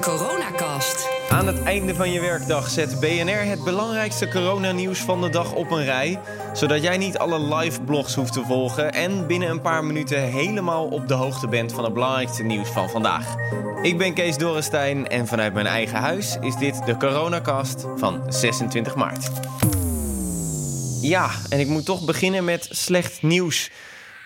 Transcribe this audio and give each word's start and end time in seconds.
coronacast. 0.00 1.08
Aan 1.28 1.46
het 1.46 1.62
einde 1.62 1.94
van 1.94 2.12
je 2.12 2.20
werkdag 2.20 2.68
zet 2.68 3.00
BNR 3.00 3.44
het 3.44 3.64
belangrijkste 3.64 4.28
coronanieuws 4.28 4.98
van 4.98 5.20
de 5.20 5.28
dag 5.28 5.52
op 5.52 5.70
een 5.70 5.84
rij. 5.84 6.20
Zodat 6.52 6.82
jij 6.82 6.98
niet 6.98 7.18
alle 7.18 7.54
live 7.54 7.82
blogs 7.82 8.14
hoeft 8.14 8.32
te 8.32 8.42
volgen 8.44 8.92
en 8.92 9.26
binnen 9.26 9.50
een 9.50 9.60
paar 9.60 9.84
minuten 9.84 10.22
helemaal 10.22 10.86
op 10.86 11.08
de 11.08 11.14
hoogte 11.14 11.48
bent 11.48 11.72
van 11.72 11.84
het 11.84 11.92
belangrijkste 11.92 12.42
nieuws 12.42 12.68
van 12.68 12.90
vandaag. 12.90 13.34
Ik 13.82 13.98
ben 13.98 14.14
Kees 14.14 14.36
Dorrestein 14.36 15.08
en 15.08 15.26
vanuit 15.26 15.54
mijn 15.54 15.66
eigen 15.66 15.98
huis 15.98 16.36
is 16.40 16.56
dit 16.56 16.86
de 16.86 16.96
coronacast 16.96 17.86
van 17.96 18.22
26 18.28 18.94
maart. 18.94 19.30
Ja, 21.00 21.30
en 21.48 21.60
ik 21.60 21.66
moet 21.66 21.84
toch 21.84 22.04
beginnen 22.04 22.44
met 22.44 22.68
slecht 22.70 23.22
nieuws. 23.22 23.70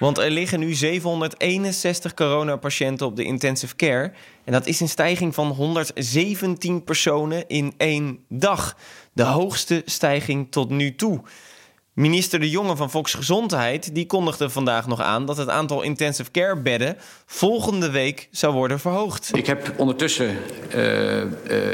Want 0.00 0.18
er 0.18 0.30
liggen 0.30 0.60
nu 0.60 0.74
761 0.74 2.14
coronapatiënten 2.14 3.06
op 3.06 3.16
de 3.16 3.24
intensive 3.24 3.76
care. 3.76 4.12
En 4.44 4.52
dat 4.52 4.66
is 4.66 4.80
een 4.80 4.88
stijging 4.88 5.34
van 5.34 5.46
117 5.46 6.84
personen 6.84 7.48
in 7.48 7.74
één 7.76 8.18
dag. 8.28 8.76
De 9.12 9.22
hoogste 9.22 9.82
stijging 9.84 10.50
tot 10.50 10.70
nu 10.70 10.94
toe. 10.94 11.20
Minister 12.00 12.40
De 12.40 12.50
Jonge 12.50 12.76
van 12.76 12.90
Volksgezondheid 12.90 13.94
die 13.94 14.06
kondigde 14.06 14.50
vandaag 14.50 14.86
nog 14.86 15.00
aan 15.00 15.26
dat 15.26 15.36
het 15.36 15.48
aantal 15.48 15.82
intensive 15.82 16.30
care 16.30 16.56
bedden 16.56 16.96
volgende 17.26 17.90
week 17.90 18.28
zou 18.30 18.54
worden 18.54 18.80
verhoogd. 18.80 19.30
Ik 19.32 19.46
heb 19.46 19.72
ondertussen 19.76 20.36
uh, 20.74 21.16
uh, 21.22 21.24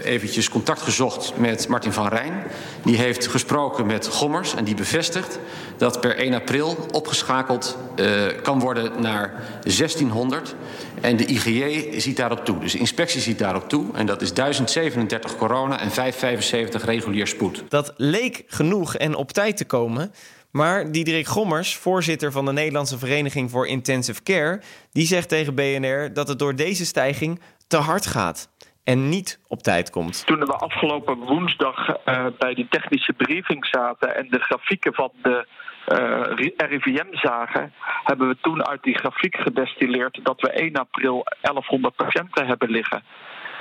eventjes 0.04 0.48
contact 0.48 0.82
gezocht 0.82 1.32
met 1.36 1.68
Martin 1.68 1.92
van 1.92 2.08
Rijn. 2.08 2.42
Die 2.84 2.96
heeft 2.96 3.26
gesproken 3.26 3.86
met 3.86 4.06
Gommers 4.06 4.54
en 4.54 4.64
die 4.64 4.74
bevestigt 4.74 5.38
dat 5.76 6.00
per 6.00 6.16
1 6.16 6.34
april 6.34 6.86
opgeschakeld 6.92 7.76
uh, 7.96 8.22
kan 8.42 8.60
worden 8.60 9.00
naar 9.00 9.44
1600. 9.62 10.54
En 11.00 11.16
de 11.16 11.24
IGJ 11.26 12.00
ziet 12.00 12.16
daarop 12.16 12.44
toe. 12.44 12.58
Dus 12.58 12.72
de 12.72 12.78
inspectie 12.78 13.20
ziet 13.20 13.38
daarop 13.38 13.68
toe. 13.68 13.86
En 13.94 14.06
dat 14.06 14.22
is 14.22 14.32
1037 14.32 15.36
corona 15.36 15.80
en 15.80 15.90
575 15.90 16.84
regulier 16.84 17.26
spoed. 17.26 17.64
Dat 17.68 17.92
leek 17.96 18.44
genoeg 18.46 18.96
en 18.96 19.14
op 19.14 19.32
tijd 19.32 19.56
te 19.56 19.64
komen. 19.64 20.12
Maar 20.50 20.92
Diederik 20.92 21.26
Gommers, 21.26 21.76
voorzitter 21.76 22.32
van 22.32 22.44
de 22.44 22.52
Nederlandse 22.52 22.98
Vereniging 22.98 23.50
voor 23.50 23.66
Intensive 23.66 24.22
Care, 24.22 24.60
die 24.92 25.06
zegt 25.06 25.28
tegen 25.28 25.54
BNR 25.54 26.12
dat 26.12 26.28
het 26.28 26.38
door 26.38 26.54
deze 26.54 26.84
stijging 26.84 27.40
te 27.68 27.76
hard 27.76 28.06
gaat 28.06 28.48
en 28.84 29.08
niet 29.08 29.40
op 29.48 29.62
tijd 29.62 29.90
komt. 29.90 30.26
Toen 30.26 30.38
we 30.38 30.52
afgelopen 30.52 31.18
woensdag 31.18 31.88
uh, 31.88 32.26
bij 32.38 32.54
die 32.54 32.66
technische 32.70 33.12
briefing 33.12 33.66
zaten 33.66 34.16
en 34.16 34.26
de 34.30 34.38
grafieken 34.38 34.94
van 34.94 35.12
de 35.22 35.46
uh, 35.88 36.48
RIVM 36.56 37.06
zagen, 37.10 37.72
hebben 38.04 38.28
we 38.28 38.36
toen 38.40 38.66
uit 38.66 38.82
die 38.82 38.98
grafiek 38.98 39.36
gedestilleerd 39.36 40.20
dat 40.22 40.40
we 40.40 40.50
1 40.50 40.76
april 40.76 41.24
1100 41.40 41.96
patiënten 41.96 42.46
hebben 42.46 42.70
liggen. 42.70 43.02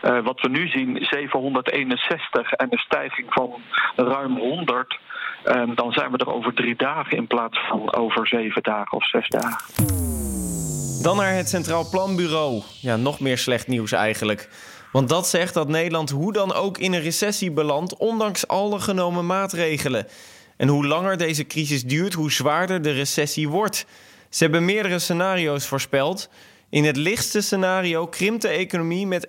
Uh, 0.03 0.23
wat 0.23 0.41
we 0.41 0.49
nu 0.49 0.67
zien, 0.67 0.97
761 0.99 2.51
en 2.51 2.67
een 2.71 2.77
stijging 2.77 3.27
van 3.29 3.61
ruim 3.95 4.37
100. 4.37 4.99
En 5.45 5.75
dan 5.75 5.91
zijn 5.91 6.11
we 6.11 6.17
er 6.17 6.33
over 6.33 6.53
drie 6.53 6.75
dagen 6.75 7.17
in 7.17 7.27
plaats 7.27 7.67
van 7.67 7.95
over 7.95 8.27
zeven 8.27 8.63
dagen 8.63 8.97
of 8.97 9.07
zes 9.07 9.29
dagen. 9.29 9.93
Dan 11.03 11.17
naar 11.17 11.35
het 11.35 11.49
Centraal 11.49 11.89
Planbureau. 11.89 12.61
Ja, 12.81 12.95
nog 12.95 13.19
meer 13.19 13.37
slecht 13.37 13.67
nieuws 13.67 13.91
eigenlijk. 13.91 14.49
Want 14.91 15.09
dat 15.09 15.27
zegt 15.27 15.53
dat 15.53 15.67
Nederland 15.67 16.09
hoe 16.09 16.33
dan 16.33 16.53
ook 16.53 16.77
in 16.77 16.93
een 16.93 17.01
recessie 17.01 17.51
belandt, 17.51 17.97
ondanks 17.97 18.47
alle 18.47 18.79
genomen 18.79 19.25
maatregelen. 19.25 20.07
En 20.57 20.67
hoe 20.67 20.87
langer 20.87 21.17
deze 21.17 21.47
crisis 21.47 21.83
duurt, 21.83 22.13
hoe 22.13 22.31
zwaarder 22.31 22.81
de 22.81 22.91
recessie 22.91 23.49
wordt. 23.49 23.85
Ze 24.29 24.43
hebben 24.43 24.65
meerdere 24.65 24.99
scenario's 24.99 25.67
voorspeld. 25.67 26.29
In 26.69 26.85
het 26.85 26.97
lichtste 26.97 27.41
scenario 27.41 28.07
krimpt 28.07 28.41
de 28.41 28.47
economie 28.47 29.07
met 29.07 29.27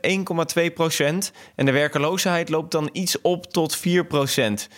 1,2 0.59 0.73
procent 0.75 1.33
en 1.55 1.67
de 1.67 1.73
werkeloosheid 1.73 2.49
loopt 2.49 2.73
dan 2.73 2.89
iets 2.93 3.21
op 3.21 3.53
tot 3.53 3.77
4 3.77 4.07
procent. 4.07 4.69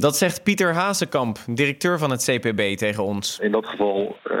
Dat 0.00 0.16
zegt 0.16 0.42
Pieter 0.42 0.74
Hazekamp, 0.74 1.38
directeur 1.46 1.98
van 1.98 2.10
het 2.10 2.24
CPB, 2.24 2.76
tegen 2.76 3.04
ons. 3.04 3.38
In 3.38 3.52
dat 3.52 3.66
geval 3.66 4.16
uh, 4.30 4.38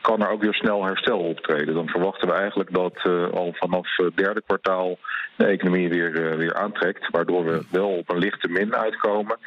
kan 0.00 0.22
er 0.22 0.30
ook 0.30 0.42
weer 0.42 0.54
snel 0.54 0.84
herstel 0.84 1.18
optreden. 1.18 1.74
Dan 1.74 1.88
verwachten 1.88 2.28
we 2.28 2.34
eigenlijk 2.34 2.72
dat 2.72 3.04
uh, 3.04 3.30
al 3.30 3.52
vanaf 3.52 3.96
het 3.96 4.16
derde 4.16 4.42
kwartaal 4.46 4.98
de 5.36 5.44
economie 5.46 5.88
weer, 5.88 6.10
uh, 6.10 6.36
weer 6.36 6.54
aantrekt. 6.54 7.10
Waardoor 7.10 7.44
we 7.44 7.64
wel 7.70 7.88
op 7.88 8.10
een 8.10 8.18
lichte 8.18 8.48
min 8.48 8.74
uitkomen. 8.74 9.38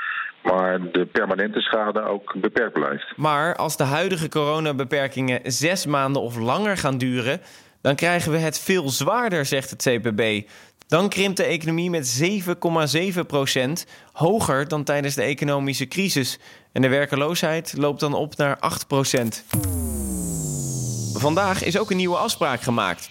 Maar 0.43 0.91
de 0.91 1.05
permanente 1.05 1.61
schade 1.61 2.01
ook 2.01 2.35
beperkt 2.41 2.73
blijft. 2.73 3.13
Maar 3.15 3.55
als 3.55 3.77
de 3.77 3.83
huidige 3.83 4.29
coronabeperkingen 4.29 5.39
zes 5.43 5.85
maanden 5.85 6.21
of 6.21 6.37
langer 6.37 6.77
gaan 6.77 6.97
duren, 6.97 7.41
dan 7.81 7.95
krijgen 7.95 8.31
we 8.31 8.37
het 8.37 8.59
veel 8.59 8.89
zwaarder, 8.89 9.45
zegt 9.45 9.69
het 9.69 9.81
CPB. 9.81 10.49
Dan 10.87 11.09
krimpt 11.09 11.37
de 11.37 11.43
economie 11.43 11.89
met 11.89 12.21
7,7 13.13 13.19
procent, 13.27 13.85
hoger 14.11 14.67
dan 14.67 14.83
tijdens 14.83 15.15
de 15.15 15.21
economische 15.21 15.87
crisis. 15.87 16.39
En 16.71 16.81
de 16.81 16.87
werkeloosheid 16.87 17.73
loopt 17.77 17.99
dan 17.99 18.13
op 18.13 18.35
naar 18.37 18.59
8 18.59 18.87
procent. 18.87 19.43
Vandaag 21.13 21.63
is 21.63 21.77
ook 21.77 21.91
een 21.91 21.97
nieuwe 21.97 22.17
afspraak 22.17 22.61
gemaakt. 22.61 23.09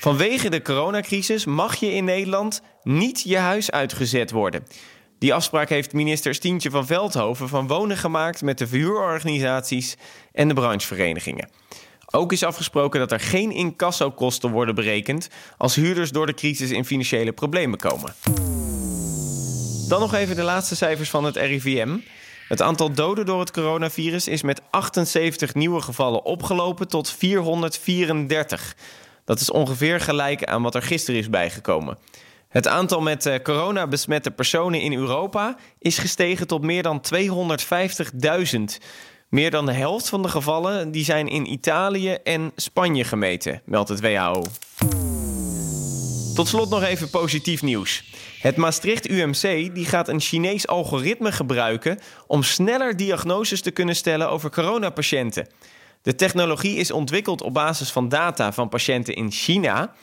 Vanwege 0.00 0.50
de 0.50 0.62
coronacrisis 0.62 1.44
mag 1.44 1.74
je 1.74 1.92
in 1.92 2.04
Nederland 2.04 2.62
niet 2.82 3.22
je 3.22 3.36
huis 3.36 3.70
uitgezet 3.70 4.30
worden. 4.30 4.66
Die 5.18 5.34
afspraak 5.34 5.68
heeft 5.68 5.92
minister 5.92 6.34
Stientje 6.34 6.70
van 6.70 6.86
Veldhoven 6.86 7.48
van 7.48 7.66
Wonen 7.66 7.96
gemaakt 7.96 8.42
met 8.42 8.58
de 8.58 8.66
verhuurorganisaties 8.66 9.96
en 10.32 10.48
de 10.48 10.54
brancheverenigingen. 10.54 11.48
Ook 12.14 12.32
is 12.32 12.42
afgesproken 12.42 13.00
dat 13.00 13.12
er 13.12 13.20
geen 13.20 13.50
incassokosten 13.50 14.50
worden 14.50 14.74
berekend 14.74 15.28
als 15.56 15.74
huurders 15.74 16.10
door 16.10 16.26
de 16.26 16.34
crisis 16.34 16.70
in 16.70 16.84
financiële 16.84 17.32
problemen 17.32 17.78
komen. 17.78 18.14
Dan 19.88 20.00
nog 20.00 20.14
even 20.14 20.36
de 20.36 20.42
laatste 20.42 20.76
cijfers 20.76 21.10
van 21.10 21.24
het 21.24 21.36
RIVM. 21.36 21.98
Het 22.48 22.62
aantal 22.62 22.92
doden 22.92 23.26
door 23.26 23.40
het 23.40 23.50
coronavirus 23.50 24.28
is 24.28 24.42
met 24.42 24.62
78 24.70 25.54
nieuwe 25.54 25.80
gevallen 25.80 26.24
opgelopen 26.24 26.88
tot 26.88 27.10
434. 27.10 28.76
Dat 29.24 29.40
is 29.40 29.50
ongeveer 29.50 30.00
gelijk 30.00 30.44
aan 30.44 30.62
wat 30.62 30.74
er 30.74 30.82
gisteren 30.82 31.20
is 31.20 31.30
bijgekomen. 31.30 31.98
Het 32.48 32.68
aantal 32.68 33.00
met 33.00 33.40
corona 33.42 33.86
besmette 33.86 34.30
personen 34.30 34.80
in 34.80 34.92
Europa 34.92 35.56
is 35.78 35.98
gestegen 35.98 36.46
tot 36.46 36.62
meer 36.62 36.82
dan 36.82 37.02
250.000. 37.14 38.64
Meer 39.34 39.50
dan 39.50 39.66
de 39.66 39.72
helft 39.72 40.08
van 40.08 40.22
de 40.22 40.28
gevallen 40.28 40.90
die 40.90 41.04
zijn 41.04 41.28
in 41.28 41.52
Italië 41.52 42.12
en 42.12 42.52
Spanje 42.56 43.04
gemeten, 43.04 43.62
meldt 43.64 43.88
het 43.88 44.00
WHO. 44.00 44.42
Tot 46.34 46.48
slot 46.48 46.70
nog 46.70 46.82
even 46.82 47.10
positief 47.10 47.62
nieuws. 47.62 48.04
Het 48.40 48.56
Maastricht 48.56 49.08
UMC 49.08 49.74
die 49.74 49.84
gaat 49.84 50.08
een 50.08 50.20
Chinees 50.20 50.66
algoritme 50.66 51.32
gebruiken 51.32 51.98
om 52.26 52.42
sneller 52.42 52.96
diagnoses 52.96 53.60
te 53.60 53.70
kunnen 53.70 53.96
stellen 53.96 54.30
over 54.30 54.50
coronapatiënten. 54.50 55.48
De 56.02 56.14
technologie 56.14 56.76
is 56.76 56.90
ontwikkeld 56.90 57.42
op 57.42 57.54
basis 57.54 57.90
van 57.90 58.08
data 58.08 58.52
van 58.52 58.68
patiënten 58.68 59.14
in 59.14 59.30
China 59.30 59.94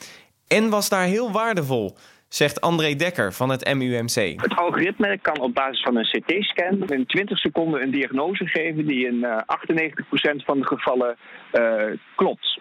en 0.47 0.69
was 0.69 0.89
daar 0.89 1.05
heel 1.05 1.31
waardevol 1.31 1.97
zegt 2.33 2.61
André 2.61 2.95
Dekker 2.95 3.33
van 3.33 3.49
het 3.49 3.73
MUMC. 3.73 4.41
Het 4.41 4.55
algoritme 4.55 5.17
kan 5.21 5.39
op 5.39 5.53
basis 5.53 5.81
van 5.81 5.95
een 5.95 6.09
CT-scan 6.09 6.87
in 6.87 7.05
20 7.05 7.37
seconden 7.37 7.81
een 7.81 7.91
diagnose 7.91 8.47
geven 8.47 8.85
die 8.85 9.07
in 9.07 9.15
uh, 9.15 9.37
98% 9.37 10.45
van 10.45 10.59
de 10.59 10.65
gevallen 10.65 11.17
uh, 11.53 11.83
klopt. 12.15 12.59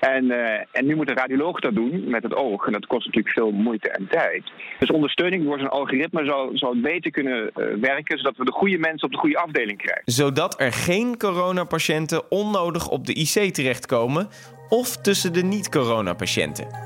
En, 0.00 0.24
uh, 0.24 0.52
en, 0.72 0.86
nu 0.86 0.96
moet 0.96 1.06
de 1.06 1.14
radioloog 1.14 1.60
dat 1.60 1.74
doen 1.74 2.10
met 2.10 2.22
het 2.22 2.34
oog. 2.34 2.66
En 2.66 2.72
dat 2.72 2.86
kost 2.86 3.06
natuurlijk 3.06 3.34
veel 3.34 3.50
moeite 3.50 3.90
en 3.90 4.06
tijd. 4.08 4.44
Dus 4.78 4.90
ondersteuning 4.90 5.44
door 5.44 5.58
zo'n 5.58 5.68
algoritme 5.68 6.24
zou, 6.24 6.56
zou 6.56 6.80
beter 6.80 7.10
kunnen 7.10 7.50
uh, 7.56 7.66
werken, 7.80 8.18
zodat 8.18 8.36
we 8.36 8.44
de 8.44 8.52
goede 8.52 8.78
mensen 8.78 9.06
op 9.06 9.12
de 9.12 9.18
goede 9.18 9.38
afdeling 9.38 9.78
krijgen. 9.78 10.02
Zodat 10.04 10.60
er 10.60 10.72
geen 10.72 11.16
coronapatiënten 11.16 12.30
onnodig 12.30 12.88
op 12.88 13.06
de 13.06 13.14
IC 13.14 13.54
terechtkomen 13.54 14.28
of 14.68 14.96
tussen 14.96 15.32
de 15.32 15.42
niet-coronapatiënten. 15.42 16.85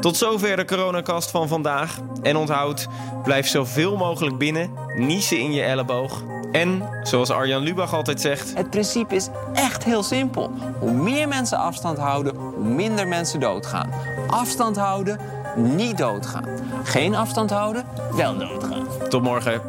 Tot 0.00 0.16
zover 0.16 0.56
de 0.56 0.64
coronacast 0.64 1.30
van 1.30 1.48
vandaag. 1.48 1.98
En 2.22 2.36
onthoud, 2.36 2.88
blijf 3.22 3.46
zoveel 3.48 3.96
mogelijk 3.96 4.38
binnen, 4.38 4.70
niezen 4.96 5.38
in 5.38 5.52
je 5.52 5.62
elleboog. 5.62 6.22
En, 6.52 6.82
zoals 7.02 7.30
Arjan 7.30 7.62
Lubach 7.62 7.94
altijd 7.94 8.20
zegt... 8.20 8.54
Het 8.54 8.70
principe 8.70 9.14
is 9.14 9.28
echt 9.54 9.84
heel 9.84 10.02
simpel. 10.02 10.50
Hoe 10.78 10.92
meer 10.92 11.28
mensen 11.28 11.58
afstand 11.58 11.98
houden, 11.98 12.36
hoe 12.36 12.64
minder 12.64 13.08
mensen 13.08 13.40
doodgaan. 13.40 13.90
Afstand 14.26 14.76
houden, 14.76 15.18
niet 15.56 15.98
doodgaan. 15.98 16.44
Geen 16.84 17.14
afstand 17.14 17.50
houden, 17.50 17.84
wel 18.16 18.38
doodgaan. 18.38 18.86
Tot 19.08 19.22
morgen. 19.22 19.62